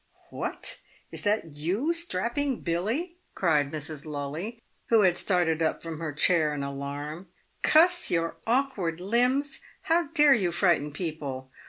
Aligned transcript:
"What! 0.39 0.79
is 1.11 1.21
that 1.21 1.53
you, 1.57 1.93
strapping 1.93 2.61
Billy?" 2.61 3.17
cried 3.35 3.71
Mrs. 3.71 4.03
Lully, 4.03 4.59
who 4.87 5.01
had 5.01 5.15
started 5.15 5.61
up 5.61 5.83
from 5.83 5.99
her 5.99 6.11
chair 6.11 6.55
in 6.55 6.63
alarm." 6.63 7.27
Cuss 7.71 8.09
your 8.09 8.37
awkard 8.47 8.99
limbs! 8.99 9.59
how 9.81 10.07
dare 10.07 10.33
you 10.33 10.51
frighten 10.51 10.91
people 10.91 11.51